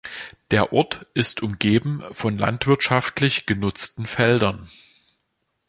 Der 0.49 0.73
Ort 0.73 1.05
ist 1.13 1.43
umgeben 1.43 2.01
von 2.11 2.35
landwirtschaftlich 2.35 3.45
genutzten 3.45 4.07
Feldern. 4.07 4.67